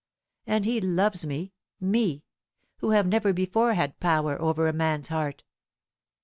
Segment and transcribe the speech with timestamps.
[0.47, 2.23] And he loves me; me,
[2.77, 5.43] who have never before had power over a man's heart!"